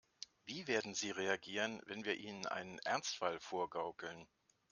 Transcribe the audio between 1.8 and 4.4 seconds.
wenn wir ihnen einen Ernstfall vorgaukeln?